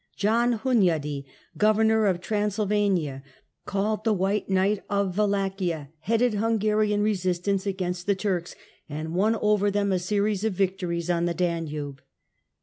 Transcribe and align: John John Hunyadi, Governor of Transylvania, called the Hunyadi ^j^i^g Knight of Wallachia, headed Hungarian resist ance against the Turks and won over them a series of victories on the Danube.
John 0.15 0.53
John 0.53 0.59
Hunyadi, 0.61 1.25
Governor 1.59 2.07
of 2.07 2.19
Transylvania, 2.21 3.21
called 3.67 4.03
the 4.03 4.15
Hunyadi 4.15 4.45
^j^i^g 4.45 4.49
Knight 4.49 4.83
of 4.89 5.15
Wallachia, 5.15 5.89
headed 5.99 6.33
Hungarian 6.33 7.03
resist 7.03 7.47
ance 7.47 7.67
against 7.67 8.07
the 8.07 8.15
Turks 8.15 8.55
and 8.89 9.13
won 9.13 9.35
over 9.35 9.69
them 9.69 9.91
a 9.91 9.99
series 9.99 10.43
of 10.43 10.53
victories 10.53 11.11
on 11.11 11.25
the 11.25 11.35
Danube. 11.35 12.01